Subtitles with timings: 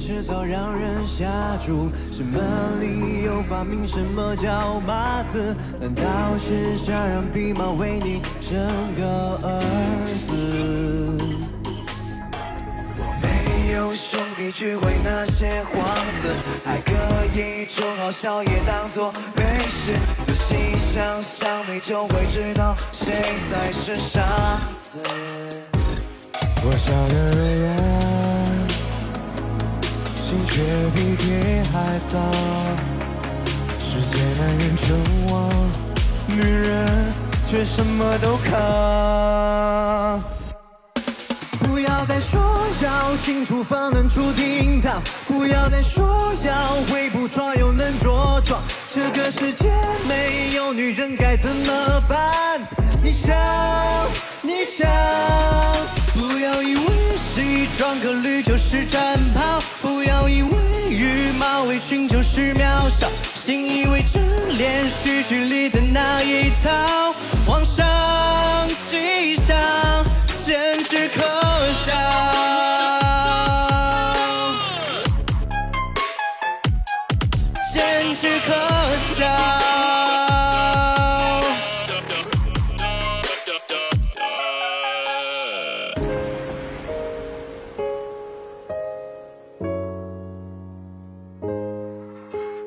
[0.00, 1.28] 迟早让人下
[1.64, 1.90] 注。
[2.10, 2.40] 什么
[2.80, 5.54] 理由发明什么叫马子？
[5.78, 6.02] 难道
[6.38, 8.58] 是想让匹马为你生
[8.94, 9.04] 个
[9.42, 9.60] 儿
[10.26, 10.32] 子？
[12.96, 15.84] 我没有兄弟去为那些幌
[16.22, 16.32] 子，
[16.64, 16.92] 还可
[17.38, 19.92] 以做好宵夜当做美食。
[20.24, 25.02] 仔细想想，你就会知道谁才是傻子。
[26.62, 27.99] 我小的人，
[30.30, 30.62] 心却
[30.94, 32.20] 比铁还大。
[33.80, 34.96] 世界男人称
[35.28, 35.50] 王，
[36.28, 37.12] 女人
[37.48, 40.22] 却什么都扛。
[41.58, 42.40] 不要再说
[42.80, 48.62] 要进厨房能出厅堂，不要再说要会不装又能着装。
[48.94, 49.68] 这个世界
[50.08, 52.60] 没有女人该怎么办？
[53.02, 53.34] 你想，
[54.42, 54.88] 你想，
[56.14, 56.84] 不要以为
[57.18, 59.58] 西装革履就是战袍，
[61.80, 64.22] 群就是渺小，信以为真，
[64.58, 67.14] 连续剧里的那一套，
[67.46, 67.89] 皇上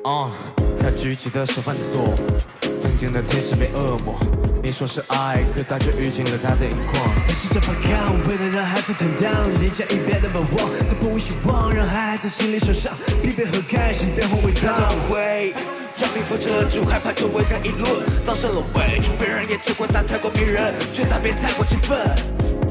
[0.04, 0.30] 啊，
[0.78, 2.14] 他举起的手犯错，
[2.60, 4.14] 曾经的天使被恶魔。
[4.62, 7.10] 你说是爱，可他却遇见了他的眼眶。
[7.26, 12.92] 他试着反抗，为了让孩子坦荡，连家一边的渴望，他不希望让孩子心里受伤，
[13.22, 14.74] 疲惫和开心被混为汤。
[15.08, 15.54] 会
[15.94, 21.98] 将皮肤遮住，害怕周围人议论，遭受了委屈，别人也只管他太过迷人，却那边太过气愤。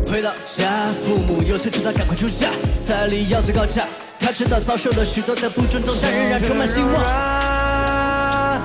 [0.08, 3.88] 回到家，父母有些知道赶快出嫁，彩礼要最高价。
[4.24, 8.62] 他知道遭受了许多的不尊重，但仍然充满希望。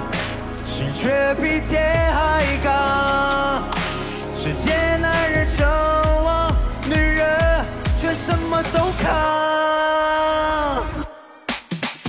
[0.64, 3.64] 心却比天还高，
[4.38, 5.66] 世界男人称
[6.22, 6.48] 王，
[6.86, 7.36] 女人
[8.00, 10.84] 却什么都扛。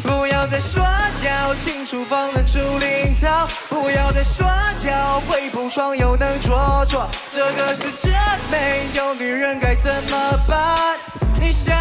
[0.04, 0.84] 不要再说
[1.26, 4.46] 要进厨房能出领导，不要再说
[4.88, 7.10] 要会铺床又能着装。
[7.34, 8.16] 这个世界
[8.52, 10.96] 没有女人该怎么办？
[11.40, 11.76] 你想，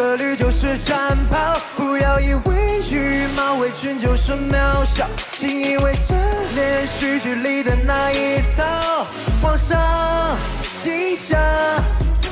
[0.00, 6.14] 西装革履就是战袍，不要以为羽毛围裙就是渺小，请以为这
[6.54, 9.04] 连续剧里的那一套，
[9.42, 10.38] 皇上
[10.82, 11.38] 吉祥。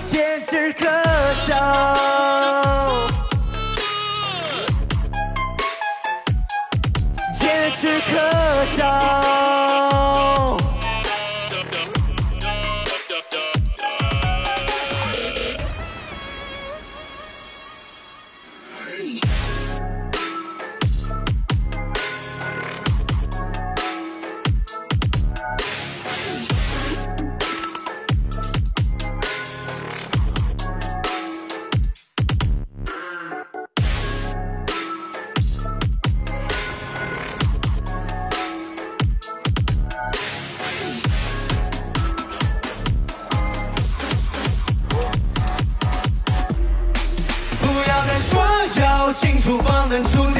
[0.07, 0.87] 简直可
[1.47, 2.97] 笑，
[7.39, 9.48] 简直可笑。
[49.49, 50.38] 厨房能出